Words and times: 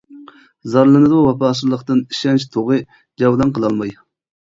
زارلىنىدۇ 0.75 1.19
ۋاپاسىزلىقتىن، 1.27 2.03
ئىشەنچ 2.09 2.49
تۇغى 2.57 2.83
جەۋلان 3.25 3.57
قىلالماي. 3.59 3.99